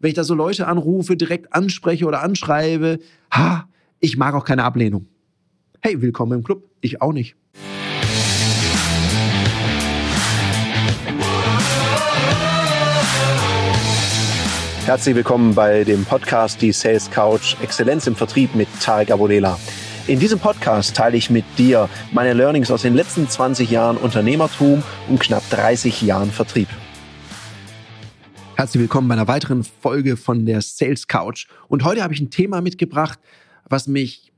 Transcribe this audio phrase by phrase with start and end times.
[0.00, 2.98] wenn ich da so Leute anrufe, direkt anspreche oder anschreibe,
[3.32, 3.68] ha,
[4.00, 5.06] ich mag auch keine Ablehnung.
[5.82, 6.64] Hey, willkommen im Club.
[6.80, 7.36] Ich auch nicht.
[14.86, 19.58] Herzlich willkommen bei dem Podcast Die Sales Couch Exzellenz im Vertrieb mit Tarek Abodela.
[20.06, 24.82] In diesem Podcast teile ich mit dir meine Learnings aus den letzten 20 Jahren Unternehmertum
[25.08, 26.68] und knapp 30 Jahren Vertrieb.
[28.60, 31.46] Herzlich willkommen bei einer weiteren Folge von der Sales Couch.
[31.68, 33.18] Und heute habe ich ein Thema mitgebracht,
[33.70, 34.34] was mich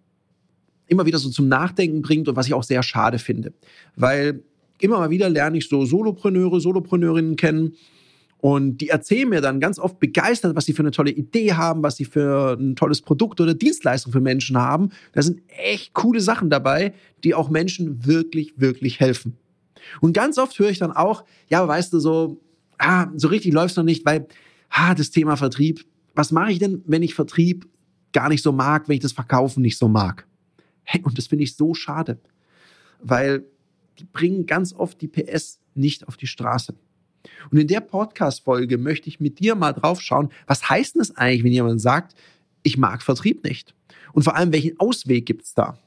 [0.86, 3.52] immer wieder so zum Nachdenken bringt und was ich auch sehr schade finde.
[3.96, 4.44] Weil
[4.78, 7.74] immer mal wieder lerne ich so Solopreneure, Solopreneurinnen kennen
[8.38, 11.82] und die erzählen mir dann ganz oft begeistert, was sie für eine tolle Idee haben,
[11.82, 14.90] was sie für ein tolles Produkt oder Dienstleistung für Menschen haben.
[15.14, 16.94] Da sind echt coole Sachen dabei,
[17.24, 19.36] die auch Menschen wirklich, wirklich helfen.
[20.00, 22.40] Und ganz oft höre ich dann auch, ja, weißt du, so,
[22.82, 24.26] ah, so richtig läuft es noch nicht, weil,
[24.70, 27.68] ah, das Thema Vertrieb, was mache ich denn, wenn ich Vertrieb
[28.12, 30.26] gar nicht so mag, wenn ich das Verkaufen nicht so mag?
[30.84, 32.18] Hey, und das finde ich so schade,
[33.00, 33.44] weil
[33.98, 36.74] die bringen ganz oft die PS nicht auf die Straße.
[37.50, 41.16] Und in der Podcast-Folge möchte ich mit dir mal drauf schauen, was heißt denn das
[41.16, 42.14] eigentlich, wenn jemand sagt,
[42.62, 43.74] ich mag Vertrieb nicht?
[44.12, 45.78] Und vor allem, welchen Ausweg gibt es da?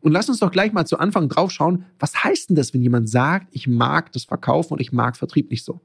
[0.00, 2.82] Und lass uns doch gleich mal zu Anfang drauf schauen, was heißt denn das, wenn
[2.82, 5.80] jemand sagt, ich mag das Verkaufen und ich mag Vertrieb nicht so?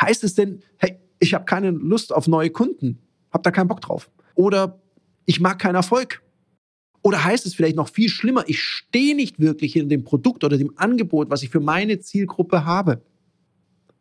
[0.00, 2.98] Heißt es denn, hey, ich habe keine Lust auf neue Kunden,
[3.30, 4.10] hab da keinen Bock drauf?
[4.34, 4.80] Oder
[5.26, 6.22] ich mag keinen Erfolg?
[7.02, 10.56] Oder heißt es vielleicht noch viel schlimmer, ich stehe nicht wirklich in dem Produkt oder
[10.56, 13.02] dem Angebot, was ich für meine Zielgruppe habe?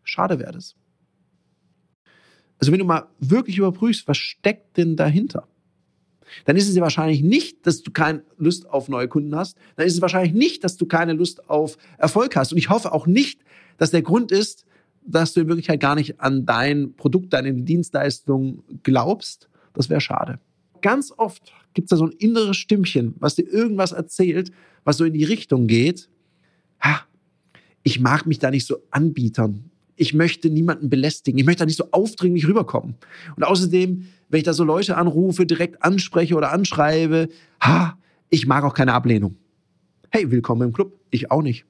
[0.03, 0.75] Schade wäre das.
[2.59, 5.47] Also wenn du mal wirklich überprüfst, was steckt denn dahinter?
[6.45, 9.58] Dann ist es ja wahrscheinlich nicht, dass du keine Lust auf neue Kunden hast.
[9.75, 12.52] Dann ist es wahrscheinlich nicht, dass du keine Lust auf Erfolg hast.
[12.52, 13.42] Und ich hoffe auch nicht,
[13.78, 14.66] dass der Grund ist,
[15.06, 19.50] dass du in Wirklichkeit gar nicht an dein Produkt, deine Dienstleistung glaubst.
[19.73, 20.39] Das wäre schade.
[20.81, 24.52] Ganz oft gibt es da so ein inneres Stimmchen, was dir irgendwas erzählt,
[24.84, 26.09] was so in die Richtung geht.
[26.84, 27.01] Ha,
[27.84, 31.40] ich mag mich da nicht so anbietern ich möchte niemanden belästigen.
[31.40, 32.96] Ich möchte da nicht so aufdringlich rüberkommen.
[33.35, 37.28] Und außerdem, wenn ich da so Leute anrufe, direkt anspreche oder anschreibe,
[37.62, 37.97] ha,
[38.30, 39.36] ich mag auch keine Ablehnung.
[40.09, 40.97] Hey, willkommen im Club.
[41.09, 41.66] Ich auch nicht.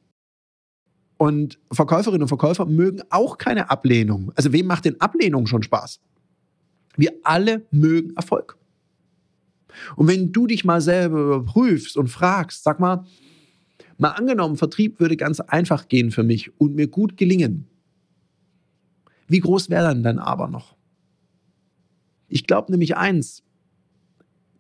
[1.16, 4.32] Und Verkäuferinnen und Verkäufer mögen auch keine Ablehnung.
[4.36, 6.00] Also wem macht denn Ablehnung schon Spaß?
[6.98, 8.58] Wir alle mögen Erfolg.
[9.96, 13.06] Und wenn du dich mal selber überprüfst und fragst, sag mal,
[13.98, 17.68] mal angenommen, Vertrieb würde ganz einfach gehen für mich und mir gut gelingen,
[19.28, 20.76] wie groß wäre dann dann aber noch?
[22.28, 23.44] Ich glaube nämlich eins,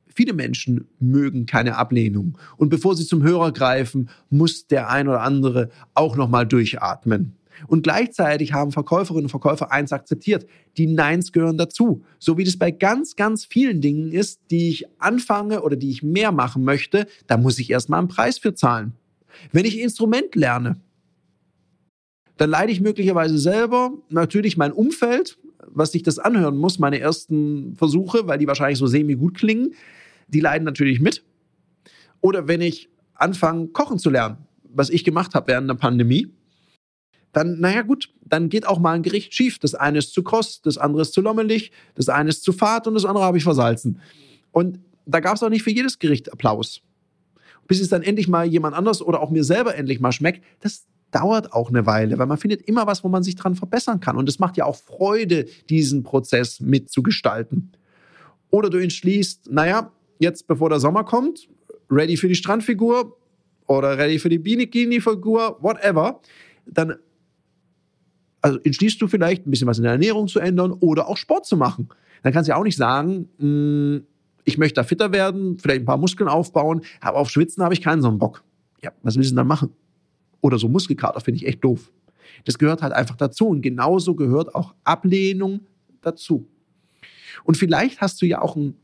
[0.07, 2.38] viele Menschen mögen keine Ablehnung.
[2.57, 7.38] Und bevor sie zum Hörer greifen, muss der ein oder andere auch nochmal durchatmen.
[7.66, 10.45] Und gleichzeitig haben Verkäuferinnen und Verkäufer eins akzeptiert.
[10.77, 12.03] Die Neins gehören dazu.
[12.19, 16.03] So wie das bei ganz, ganz vielen Dingen ist, die ich anfange oder die ich
[16.03, 18.94] mehr machen möchte, da muss ich erstmal einen Preis für zahlen.
[19.51, 20.79] Wenn ich Instrument lerne,
[22.37, 25.37] dann leide ich möglicherweise selber, natürlich mein Umfeld,
[25.67, 29.73] was sich das anhören muss, meine ersten Versuche, weil die wahrscheinlich so semi-gut klingen,
[30.27, 31.23] die leiden natürlich mit.
[32.21, 36.31] Oder wenn ich anfange, kochen zu lernen, was ich gemacht habe während der Pandemie,
[37.33, 39.59] dann, naja gut, dann geht auch mal ein Gericht schief.
[39.59, 42.87] Das eine ist zu kross, das andere ist zu lommelig, das eine ist zu fad
[42.87, 43.99] und das andere habe ich versalzen.
[44.51, 46.81] Und da gab es auch nicht für jedes Gericht Applaus.
[47.67, 50.85] Bis es dann endlich mal jemand anders oder auch mir selber endlich mal schmeckt, das,
[51.12, 54.18] dauert auch eine Weile, weil man findet immer was, wo man sich dran verbessern kann.
[54.18, 57.72] Und es macht ja auch Freude, diesen Prozess mitzugestalten.
[58.50, 61.47] Oder du entschließt, naja, jetzt bevor der Sommer kommt,
[61.90, 63.18] ready für die Strandfigur
[63.68, 66.22] oder ready für die Bikini-Figur, whatever,
[66.66, 66.95] dann
[68.41, 71.45] also entschließt du vielleicht ein bisschen was in der Ernährung zu ändern oder auch Sport
[71.45, 71.89] zu machen.
[72.24, 74.03] Dann kannst du ja auch nicht sagen, hm,
[74.45, 77.81] ich möchte da fitter werden, vielleicht ein paar Muskeln aufbauen, aber auf Schwitzen habe ich
[77.81, 78.44] keinen so einen Bock.
[78.81, 79.74] Ja, was willst du denn dann machen?
[80.47, 81.91] Oder so Muskelkater finde ich echt doof.
[82.45, 83.47] Das gehört halt einfach dazu.
[83.47, 85.61] Und genauso gehört auch Ablehnung
[86.01, 86.47] dazu.
[87.44, 88.75] Und vielleicht hast du ja auch ein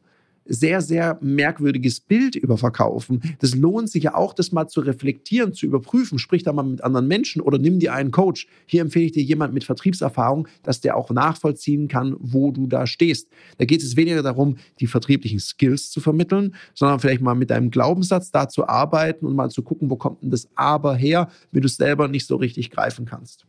[0.46, 3.22] sehr, sehr merkwürdiges Bild über Verkaufen.
[3.40, 6.20] Das lohnt sich ja auch, das mal zu reflektieren, zu überprüfen.
[6.20, 8.48] Sprich da mal mit anderen Menschen oder nimm dir einen Coach.
[8.66, 12.88] Hier empfehle ich dir jemand mit Vertriebserfahrung, dass der auch nachvollziehen kann, wo du da
[12.88, 13.30] stehst.
[13.58, 17.72] Da geht es weniger darum, die vertrieblichen Skills zu vermitteln, sondern vielleicht mal mit deinem
[17.72, 21.62] Glaubenssatz da zu arbeiten und mal zu gucken, wo kommt denn das Aber her, wenn
[21.62, 23.46] du es selber nicht so richtig greifen kannst.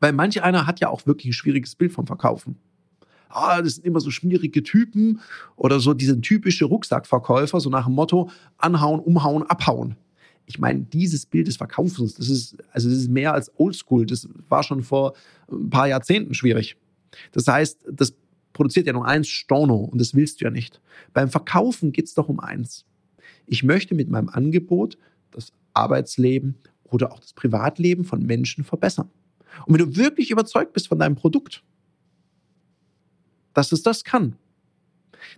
[0.00, 2.56] Weil manch einer hat ja auch wirklich ein schwieriges Bild vom Verkaufen
[3.28, 5.20] ah, das sind immer so schmierige Typen
[5.56, 9.96] oder so diese typische Rucksackverkäufer, so nach dem Motto, anhauen, umhauen, abhauen.
[10.46, 14.06] Ich meine, dieses Bild des Verkaufens, das ist, also das ist mehr als oldschool.
[14.06, 15.14] Das war schon vor
[15.50, 16.76] ein paar Jahrzehnten schwierig.
[17.32, 18.14] Das heißt, das
[18.52, 20.80] produziert ja nur eins Storno und das willst du ja nicht.
[21.12, 22.84] Beim Verkaufen geht es doch um eins.
[23.46, 24.96] Ich möchte mit meinem Angebot
[25.32, 29.10] das Arbeitsleben oder auch das Privatleben von Menschen verbessern.
[29.66, 31.62] Und wenn du wirklich überzeugt bist von deinem Produkt,
[33.56, 34.36] dass es das kann,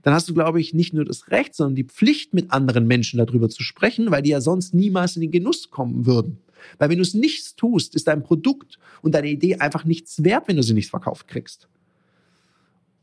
[0.03, 3.19] dann hast du, glaube ich, nicht nur das Recht, sondern die Pflicht, mit anderen Menschen
[3.19, 6.39] darüber zu sprechen, weil die ja sonst niemals in den Genuss kommen würden.
[6.79, 10.49] Weil wenn du es nichts tust, ist dein Produkt und deine Idee einfach nichts wert,
[10.49, 11.69] wenn du sie nicht verkauft kriegst.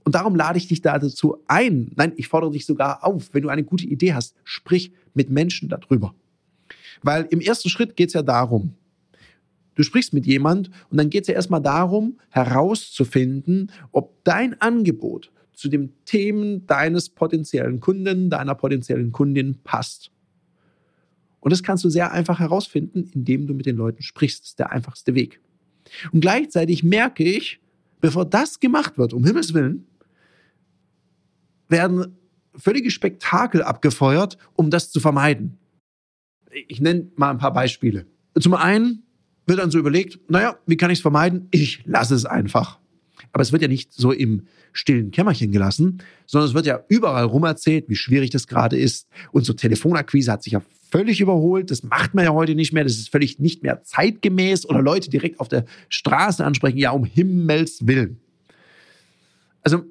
[0.04, 1.92] Und darum lade ich dich da dazu ein.
[1.96, 5.70] Nein, ich fordere dich sogar auf, wenn du eine gute Idee hast, sprich mit Menschen
[5.70, 6.14] darüber.
[7.02, 8.76] Weil im ersten Schritt geht es ja darum,
[9.76, 15.32] du sprichst mit jemand und dann geht es ja erstmal darum, herauszufinden, ob dein Angebot
[15.54, 20.12] zu den Themen deines potenziellen Kunden, deiner potenziellen Kundin passt.
[21.40, 24.42] Und das kannst du sehr einfach herausfinden, indem du mit den Leuten sprichst.
[24.42, 25.40] Das ist der einfachste Weg.
[26.12, 27.60] Und gleichzeitig merke ich,
[28.02, 29.86] bevor das gemacht wird, um Himmels Willen,
[31.70, 32.18] werden
[32.56, 35.58] völlige Spektakel abgefeuert, um das zu vermeiden.
[36.68, 38.06] Ich nenne mal ein paar Beispiele.
[38.40, 39.05] Zum einen
[39.46, 41.48] wird dann so überlegt, naja, wie kann ich es vermeiden?
[41.52, 42.80] Ich lasse es einfach.
[43.32, 47.26] Aber es wird ja nicht so im stillen Kämmerchen gelassen, sondern es wird ja überall
[47.26, 49.08] rum erzählt, wie schwierig das gerade ist.
[49.32, 51.72] Und so Telefonakquise hat sich ja völlig überholt.
[51.72, 52.84] Das macht man ja heute nicht mehr.
[52.84, 56.78] Das ist völlig nicht mehr zeitgemäß oder Leute direkt auf der Straße ansprechen.
[56.78, 58.20] Ja, um Himmels Willen.
[59.62, 59.84] Also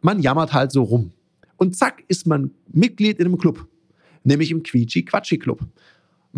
[0.00, 1.12] man jammert halt so rum.
[1.56, 3.66] Und zack ist man Mitglied in einem Club,
[4.24, 5.66] nämlich im Quietschi-Quatschi-Club.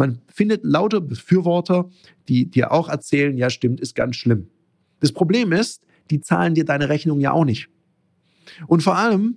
[0.01, 1.91] Man findet lauter Befürworter,
[2.27, 4.49] die dir auch erzählen, ja stimmt, ist ganz schlimm.
[5.01, 7.69] Das Problem ist, die zahlen dir deine Rechnung ja auch nicht.
[8.67, 9.37] Und vor allem,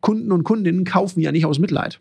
[0.00, 2.00] Kunden und Kundinnen kaufen ja nicht aus Mitleid.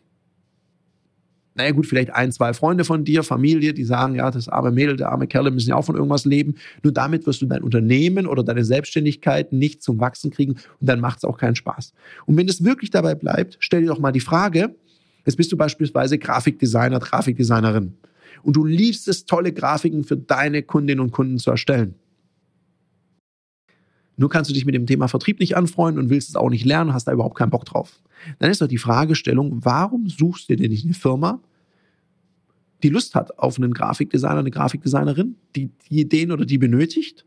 [1.54, 4.98] Naja gut, vielleicht ein, zwei Freunde von dir, Familie, die sagen, ja, das arme Mädel,
[4.98, 6.56] der arme Kerl, müssen ja auch von irgendwas leben.
[6.82, 11.00] Nur damit wirst du dein Unternehmen oder deine Selbstständigkeit nicht zum Wachsen kriegen und dann
[11.00, 11.94] macht es auch keinen Spaß.
[12.26, 14.76] Und wenn es wirklich dabei bleibt, stell dir doch mal die Frage,
[15.28, 17.94] jetzt bist du beispielsweise Grafikdesigner, Grafikdesignerin
[18.42, 21.96] und du liebst es, tolle Grafiken für deine Kundinnen und Kunden zu erstellen.
[24.16, 26.66] Nur kannst du dich mit dem Thema Vertrieb nicht anfreunden und willst es auch nicht
[26.66, 28.02] lernen, hast da überhaupt keinen Bock drauf.
[28.40, 31.40] Dann ist doch die Fragestellung, warum suchst du dir nicht eine Firma,
[32.84, 37.26] die Lust hat auf einen Grafikdesigner, eine Grafikdesignerin, die die Ideen oder die benötigt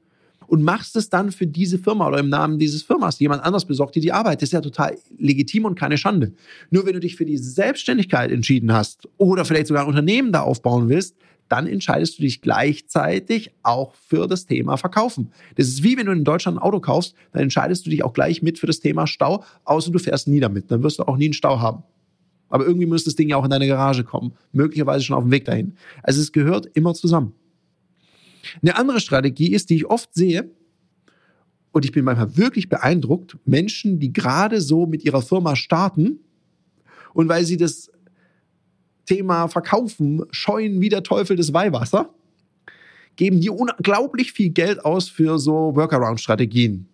[0.51, 3.21] und machst es dann für diese Firma oder im Namen dieses Firmas.
[3.21, 4.43] Jemand anders besorgt dir die Arbeit.
[4.43, 6.33] Das ist ja total legitim und keine Schande.
[6.71, 10.43] Nur wenn du dich für die Selbstständigkeit entschieden hast oder vielleicht sogar ein Unternehmen da
[10.43, 11.15] aufbauen willst,
[11.49, 15.31] dann entscheidest du dich gleichzeitig auch für das Thema Verkaufen.
[15.55, 18.13] Das ist wie wenn du in Deutschland ein Auto kaufst, dann entscheidest du dich auch
[18.13, 20.69] gleich mit für das Thema Stau, außer du fährst nie damit.
[20.73, 21.85] Dann wirst du auch nie einen Stau haben.
[22.49, 24.33] Aber irgendwie muss das Ding ja auch in deine Garage kommen.
[24.51, 25.75] Möglicherweise schon auf dem Weg dahin.
[26.03, 27.35] Also es gehört immer zusammen.
[28.63, 30.51] Eine andere Strategie ist, die ich oft sehe,
[31.73, 36.19] und ich bin manchmal wirklich beeindruckt, Menschen, die gerade so mit ihrer Firma starten
[37.15, 37.91] und weil sie das
[39.07, 42.11] Thema Verkaufen scheuen wie der Teufel das Weihwasser,
[43.17, 46.89] geben die unglaublich viel Geld aus für so Workaround-Strategien.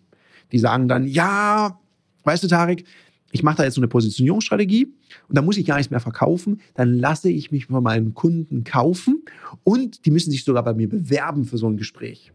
[0.51, 1.79] Die sagen dann, ja,
[2.23, 2.85] weißt du, Tarek,
[3.31, 4.85] ich mache da jetzt so eine Positionierungsstrategie
[5.27, 8.63] und da muss ich gar nichts mehr verkaufen, dann lasse ich mich von meinen Kunden
[8.63, 9.23] kaufen
[9.63, 12.31] und die müssen sich sogar bei mir bewerben für so ein Gespräch.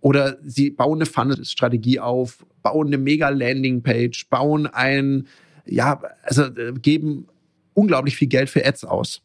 [0.00, 5.26] Oder sie bauen eine Funnel-Strategie auf, bauen eine Mega-Landing-Page, bauen ein,
[5.66, 7.26] ja, also äh, geben
[7.74, 9.22] unglaublich viel Geld für Ads aus.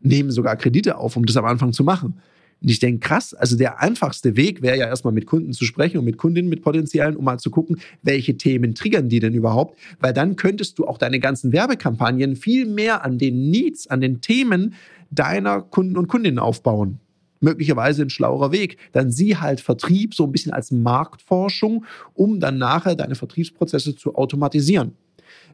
[0.00, 2.20] Nehmen sogar Kredite auf, um das am Anfang zu machen.
[2.62, 5.98] Und ich denke, krass, also der einfachste Weg wäre ja erstmal mit Kunden zu sprechen
[5.98, 9.78] und mit Kundinnen, mit Potenzialen, um mal zu gucken, welche Themen triggern die denn überhaupt,
[10.00, 14.20] weil dann könntest du auch deine ganzen Werbekampagnen viel mehr an den Needs, an den
[14.20, 14.74] Themen
[15.10, 16.98] deiner Kunden und Kundinnen aufbauen.
[17.40, 18.78] Möglicherweise ein schlauer Weg.
[18.92, 21.84] Dann sieh halt Vertrieb so ein bisschen als Marktforschung,
[22.14, 24.92] um dann nachher deine Vertriebsprozesse zu automatisieren.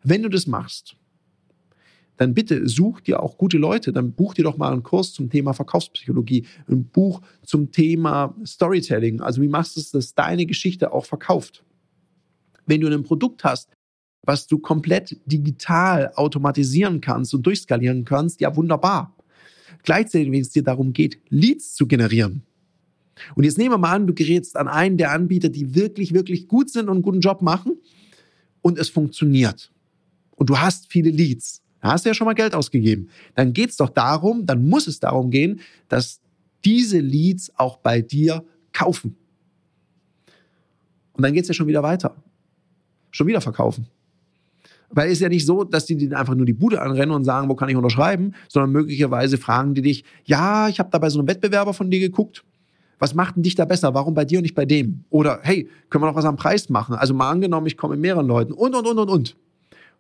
[0.05, 0.97] Wenn du das machst,
[2.23, 5.29] dann bitte such dir auch gute Leute, dann buch dir doch mal einen Kurs zum
[5.29, 9.21] Thema Verkaufspsychologie, ein Buch zum Thema Storytelling.
[9.21, 11.65] Also wie machst du es, dass deine Geschichte auch verkauft?
[12.65, 13.71] Wenn du ein Produkt hast,
[14.25, 19.17] was du komplett digital automatisieren kannst und durchskalieren kannst, ja wunderbar.
[19.83, 22.43] Gleichzeitig, wenn es dir darum geht, Leads zu generieren.
[23.35, 26.47] Und jetzt nehmen wir mal an, du gerätst an einen der Anbieter, die wirklich, wirklich
[26.47, 27.81] gut sind und einen guten Job machen
[28.61, 29.73] und es funktioniert.
[30.37, 31.63] Und du hast viele Leads.
[31.83, 33.11] Da hast du ja schon mal Geld ausgegeben.
[33.35, 36.21] Dann geht es doch darum, dann muss es darum gehen, dass
[36.65, 39.17] diese Leads auch bei dir kaufen.
[41.13, 42.15] Und dann geht es ja schon wieder weiter.
[43.11, 43.89] Schon wieder verkaufen.
[44.91, 47.25] Weil es ist ja nicht so, dass die dir einfach nur die Bude anrennen und
[47.25, 51.11] sagen, wo kann ich unterschreiben, sondern möglicherweise fragen die dich, ja, ich habe da bei
[51.11, 52.45] so einem Wettbewerber von dir geguckt,
[53.01, 53.95] Was macht denn dich da besser?
[53.95, 55.03] Warum bei dir und nicht bei dem?
[55.11, 56.95] Oder hey, können wir noch was am Preis machen?
[56.95, 59.37] Also mal angenommen, ich komme mit mehreren Leuten und, und, und, und, und.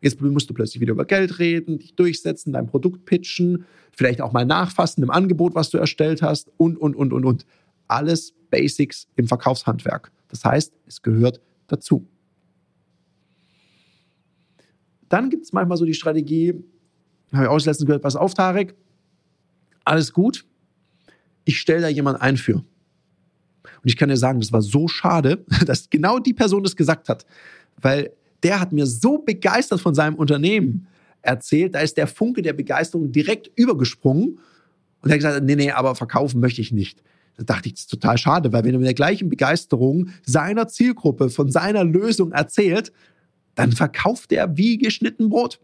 [0.02, 4.32] Jetzt musst du plötzlich wieder über Geld reden, dich durchsetzen, dein Produkt pitchen, vielleicht auch
[4.32, 7.47] mal nachfassen im Angebot, was du erstellt hast und, und, und, und, und.
[7.87, 10.11] Alles Basics im Verkaufshandwerk.
[10.28, 12.06] Das heißt, es gehört dazu.
[15.09, 16.54] Dann gibt es manchmal so die Strategie,
[17.32, 18.75] habe ich auch letztens gehört, pass auf, Tarek,
[19.85, 20.44] alles gut,
[21.44, 22.56] ich stelle da jemanden ein für.
[22.56, 22.64] Und
[23.85, 27.25] ich kann dir sagen, das war so schade, dass genau die Person das gesagt hat,
[27.80, 28.11] weil
[28.42, 30.87] der hat mir so begeistert von seinem Unternehmen
[31.22, 34.38] erzählt, da ist der Funke der Begeisterung direkt übergesprungen
[35.02, 37.02] und er hat gesagt, nee, nee, aber verkaufen möchte ich nicht.
[37.37, 40.68] Da dachte ich, das ist total schade, weil wenn er mit der gleichen Begeisterung seiner
[40.68, 42.92] Zielgruppe von seiner Lösung erzählt,
[43.54, 45.61] dann verkauft er wie geschnitten Brot.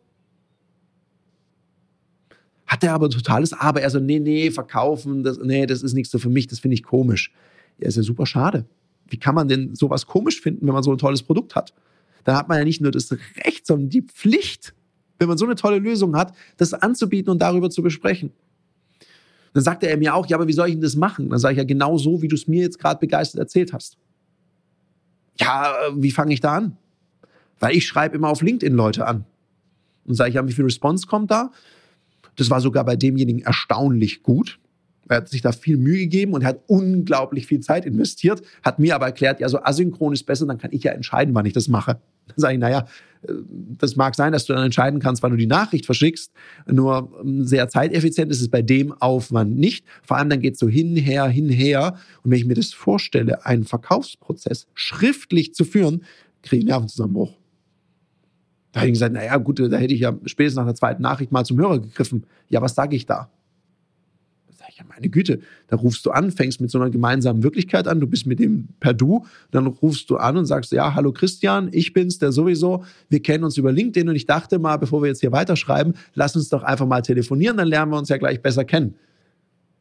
[2.67, 3.81] Hat er aber totales Aber.
[3.81, 6.75] Er so, nee, nee, verkaufen, das, nee, das ist nichts so für mich, das finde
[6.75, 7.33] ich komisch.
[7.79, 8.67] Ja, ist ja super schade.
[9.07, 11.73] Wie kann man denn sowas komisch finden, wenn man so ein tolles Produkt hat?
[12.25, 13.11] Dann hat man ja nicht nur das
[13.45, 14.75] Recht, sondern die Pflicht,
[15.19, 18.33] wenn man so eine tolle Lösung hat, das anzubieten und darüber zu besprechen.
[19.55, 21.31] Dann sagte er mir auch, ja, aber wie soll ich denn das machen?
[21.31, 23.97] Dann sage ich ja genau so, wie du es mir jetzt gerade begeistert erzählt hast.
[25.41, 26.77] Ja, wie fange ich da an?
[27.59, 29.25] Weil ich schreibe immer auf LinkedIn Leute an.
[30.05, 31.51] Und sage ich, ja, wie viel Response kommt da?
[32.37, 34.59] Das war sogar bei demjenigen erstaunlich gut.
[35.09, 38.95] Er hat sich da viel Mühe gegeben und hat unglaublich viel Zeit investiert, hat mir
[38.95, 41.69] aber erklärt, ja, so asynchron ist besser, dann kann ich ja entscheiden, wann ich das
[41.69, 41.99] mache.
[42.29, 42.87] Dann sage ich, naja,
[43.23, 43.33] äh,
[43.79, 46.31] das mag sein, dass du dann entscheiden kannst, wann du die Nachricht verschickst.
[46.67, 49.87] Nur ähm, sehr zeiteffizient ist es bei dem Aufwand nicht.
[50.03, 51.95] Vor allem dann geht es so hinher, hinher.
[52.23, 56.03] Und wenn ich mir das vorstelle, einen Verkaufsprozess schriftlich zu führen,
[56.43, 57.33] kriege ich Nervenzusammenbruch.
[58.73, 61.33] Da hätte ich gesagt, naja, gut, da hätte ich ja spätestens nach der zweiten Nachricht
[61.33, 62.27] mal zum Hörer gegriffen.
[62.49, 63.31] Ja, was sage ich da?
[64.79, 68.07] Ja, meine Güte, da rufst du an, fängst mit so einer gemeinsamen Wirklichkeit an, du
[68.07, 71.93] bist mit dem per Du, dann rufst du an und sagst, ja, hallo Christian, ich
[71.93, 75.21] bin's, der sowieso, wir kennen uns über LinkedIn und ich dachte mal, bevor wir jetzt
[75.21, 78.65] hier weiterschreiben, lass uns doch einfach mal telefonieren, dann lernen wir uns ja gleich besser
[78.65, 78.95] kennen.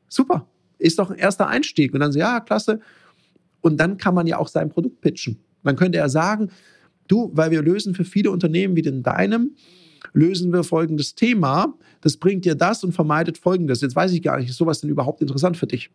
[0.09, 0.47] Super,
[0.79, 1.93] ist doch ein erster Einstieg.
[1.93, 2.79] Und dann so, ja, klasse.
[3.61, 5.37] Und dann kann man ja auch sein Produkt pitchen.
[5.63, 6.49] Dann könnte er sagen,
[7.07, 9.55] Du, weil wir lösen für viele Unternehmen wie den deinem,
[10.13, 11.73] lösen wir folgendes Thema.
[12.01, 13.81] Das bringt dir das und vermeidet folgendes.
[13.81, 15.89] Jetzt weiß ich gar nicht, ist sowas denn überhaupt interessant für dich?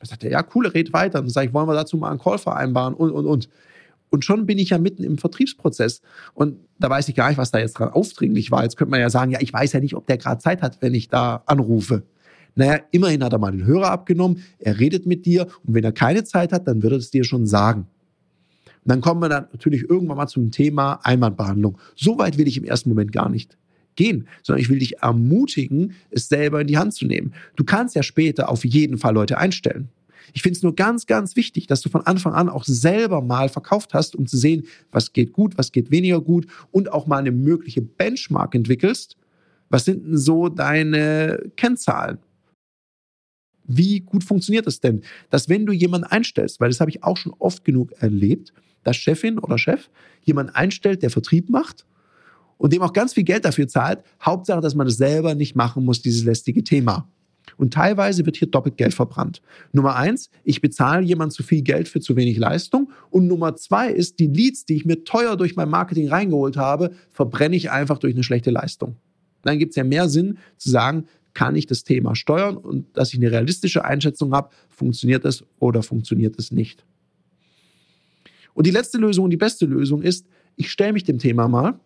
[0.00, 1.20] Da sagt er, ja, coole, red weiter.
[1.20, 3.48] Dann sage ich, wollen wir dazu mal einen Call vereinbaren und, und, und.
[4.10, 6.02] Und schon bin ich ja mitten im Vertriebsprozess.
[6.34, 8.62] Und da weiß ich gar nicht, was da jetzt dran aufdringlich war.
[8.62, 10.82] Jetzt könnte man ja sagen, ja, ich weiß ja nicht, ob der gerade Zeit hat,
[10.82, 12.02] wenn ich da anrufe.
[12.54, 15.92] Naja, immerhin hat er mal den Hörer abgenommen, er redet mit dir und wenn er
[15.92, 17.86] keine Zeit hat, dann wird er es dir schon sagen.
[18.84, 21.78] Und dann kommen wir dann natürlich irgendwann mal zum Thema Einwandbehandlung.
[21.94, 23.56] So weit will ich im ersten Moment gar nicht
[23.94, 27.34] gehen, sondern ich will dich ermutigen, es selber in die Hand zu nehmen.
[27.56, 29.88] Du kannst ja später auf jeden Fall Leute einstellen.
[30.32, 33.48] Ich finde es nur ganz, ganz wichtig, dass du von Anfang an auch selber mal
[33.48, 37.18] verkauft hast, um zu sehen, was geht gut, was geht weniger gut und auch mal
[37.18, 39.16] eine mögliche Benchmark entwickelst.
[39.68, 42.18] Was sind denn so deine Kennzahlen?
[43.64, 47.16] Wie gut funktioniert es denn, dass wenn du jemanden einstellst, weil das habe ich auch
[47.16, 48.52] schon oft genug erlebt,
[48.84, 49.88] dass Chefin oder Chef
[50.22, 51.86] jemanden einstellt, der Vertrieb macht
[52.58, 54.04] und dem auch ganz viel Geld dafür zahlt.
[54.24, 57.08] Hauptsache, dass man das selber nicht machen muss, dieses lästige Thema.
[57.56, 59.42] Und teilweise wird hier doppelt Geld verbrannt.
[59.72, 62.90] Nummer eins, ich bezahle jemand zu viel Geld für zu wenig Leistung.
[63.10, 66.92] Und Nummer zwei ist, die Leads, die ich mir teuer durch mein Marketing reingeholt habe,
[67.10, 68.96] verbrenne ich einfach durch eine schlechte Leistung.
[69.42, 73.12] Dann gibt es ja mehr Sinn zu sagen, kann ich das Thema steuern und dass
[73.12, 76.84] ich eine realistische Einschätzung habe, funktioniert es oder funktioniert es nicht.
[78.54, 81.78] Und die letzte Lösung und die beste Lösung ist, ich stelle mich dem Thema mal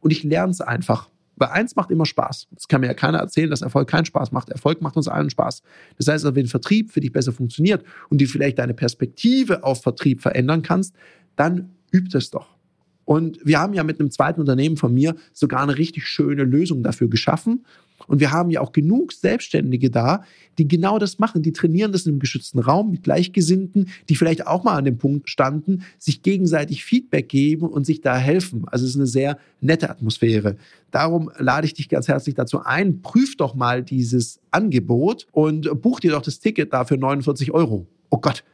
[0.00, 1.08] und ich lerne es einfach.
[1.36, 2.48] Weil eins macht immer Spaß.
[2.50, 4.48] Das kann mir ja keiner erzählen, dass Erfolg keinen Spaß macht.
[4.48, 5.62] Erfolg macht uns allen Spaß.
[5.96, 10.20] Das heißt, wenn Vertrieb für dich besser funktioniert und du vielleicht deine Perspektive auf Vertrieb
[10.20, 10.96] verändern kannst,
[11.36, 12.57] dann übt es doch.
[13.08, 16.82] Und wir haben ja mit einem zweiten Unternehmen von mir sogar eine richtig schöne Lösung
[16.82, 17.64] dafür geschaffen.
[18.06, 20.24] Und wir haben ja auch genug Selbstständige da,
[20.58, 21.40] die genau das machen.
[21.40, 24.98] Die trainieren das in einem geschützten Raum mit Gleichgesinnten, die vielleicht auch mal an dem
[24.98, 28.66] Punkt standen, sich gegenseitig Feedback geben und sich da helfen.
[28.66, 30.58] Also es ist eine sehr nette Atmosphäre.
[30.90, 33.00] Darum lade ich dich ganz herzlich dazu ein.
[33.00, 37.86] Prüf doch mal dieses Angebot und buch dir doch das Ticket da für 49 Euro.
[38.10, 38.44] Oh Gott,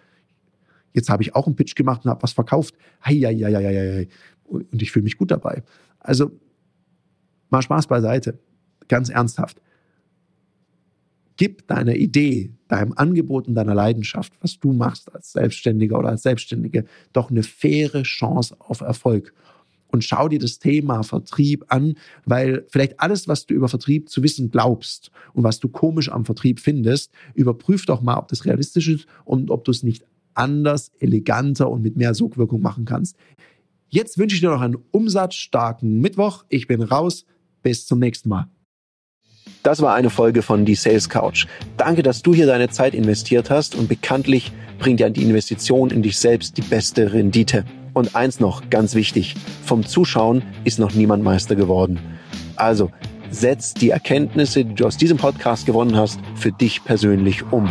[0.93, 2.77] jetzt habe ich auch einen Pitch gemacht und habe was verkauft.
[3.05, 4.09] Hei, hei, hei, hei, hei.
[4.63, 5.63] Und ich fühle mich gut dabei.
[5.99, 6.31] Also
[7.51, 8.39] mal Spaß beiseite
[8.89, 9.61] ganz ernsthaft.
[11.37, 16.23] Gib deiner Idee, deinem Angebot und deiner Leidenschaft, was du machst als Selbstständiger oder als
[16.23, 19.33] Selbstständige, doch eine faire Chance auf Erfolg.
[19.95, 21.95] und schau dir das Thema Vertrieb an,
[22.25, 26.25] weil vielleicht alles, was du über Vertrieb zu wissen glaubst und was du komisch am
[26.25, 30.91] Vertrieb findest, überprüf doch mal, ob das realistisch ist und ob du es nicht anders,
[30.99, 33.17] eleganter und mit mehr Sogwirkung machen kannst.
[33.95, 36.45] Jetzt wünsche ich dir noch einen umsatzstarken Mittwoch.
[36.49, 37.27] Ich bin raus.
[37.63, 38.49] Bis zum nächsten Mal.
[39.63, 41.47] Das war eine Folge von Die Sales Couch.
[41.77, 46.03] Danke, dass du hier deine Zeit investiert hast und bekanntlich bringt ja die Investition in
[46.03, 47.65] dich selbst die beste Rendite.
[47.93, 52.01] Und eins noch, ganz wichtig, vom Zuschauen ist noch niemand Meister geworden.
[52.57, 52.91] Also,
[53.31, 57.71] setz die Erkenntnisse, die du aus diesem Podcast gewonnen hast, für dich persönlich um.